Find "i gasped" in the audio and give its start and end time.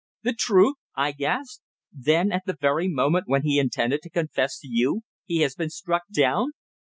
0.95-1.61